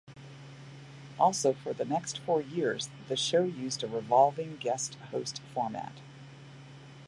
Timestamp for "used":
3.43-3.83